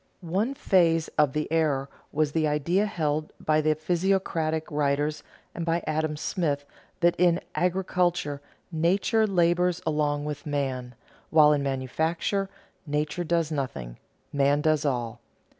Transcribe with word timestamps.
One 0.33 0.55
phase 0.55 1.09
of 1.09 1.33
the 1.33 1.47
error 1.51 1.87
was 2.11 2.31
the 2.31 2.47
idea 2.47 2.87
held 2.87 3.31
by 3.39 3.61
the 3.61 3.75
physiocratic 3.75 4.63
writers 4.71 5.21
and 5.53 5.63
by 5.63 5.83
Adam 5.85 6.17
Smith 6.17 6.65
that 7.01 7.15
in 7.19 7.39
agriculture 7.53 8.41
"nature 8.71 9.27
labors 9.27 9.79
along 9.85 10.25
with 10.25 10.47
man," 10.47 10.95
while 11.29 11.53
in 11.53 11.61
manufacture 11.61 12.49
"nature 12.87 13.23
does 13.23 13.51
nothing, 13.51 13.97
man 14.33 14.61
does 14.61 14.85
all." 14.85 15.19